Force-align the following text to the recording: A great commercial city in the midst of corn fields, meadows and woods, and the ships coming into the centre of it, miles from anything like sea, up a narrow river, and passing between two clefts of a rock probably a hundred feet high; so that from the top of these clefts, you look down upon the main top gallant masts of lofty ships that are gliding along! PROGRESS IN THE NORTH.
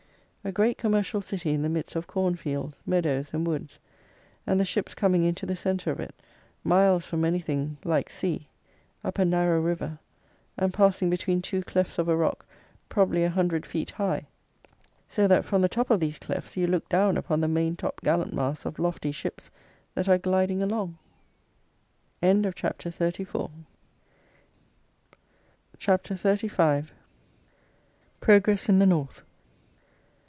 A 0.43 0.51
great 0.51 0.79
commercial 0.79 1.21
city 1.21 1.51
in 1.51 1.61
the 1.61 1.69
midst 1.69 1.95
of 1.95 2.07
corn 2.07 2.35
fields, 2.35 2.81
meadows 2.83 3.29
and 3.31 3.45
woods, 3.45 3.77
and 4.47 4.59
the 4.59 4.65
ships 4.65 4.95
coming 4.95 5.23
into 5.23 5.45
the 5.45 5.55
centre 5.55 5.91
of 5.91 5.99
it, 5.99 6.15
miles 6.63 7.05
from 7.05 7.23
anything 7.25 7.77
like 7.83 8.09
sea, 8.09 8.47
up 9.03 9.19
a 9.19 9.23
narrow 9.23 9.61
river, 9.61 9.99
and 10.57 10.73
passing 10.73 11.11
between 11.11 11.43
two 11.43 11.61
clefts 11.61 11.99
of 11.99 12.07
a 12.09 12.15
rock 12.15 12.43
probably 12.89 13.23
a 13.23 13.29
hundred 13.29 13.67
feet 13.67 13.91
high; 13.91 14.25
so 15.07 15.27
that 15.27 15.45
from 15.45 15.61
the 15.61 15.69
top 15.69 15.91
of 15.91 15.99
these 15.99 16.17
clefts, 16.17 16.57
you 16.57 16.65
look 16.65 16.89
down 16.89 17.17
upon 17.17 17.39
the 17.39 17.47
main 17.47 17.75
top 17.75 18.01
gallant 18.01 18.33
masts 18.33 18.65
of 18.65 18.79
lofty 18.79 19.11
ships 19.11 19.51
that 19.93 20.09
are 20.09 20.17
gliding 20.17 20.63
along! 20.63 20.97
PROGRESS 28.19 28.63
IN 28.69 28.79
THE 28.79 28.85
NORTH. 28.87 29.21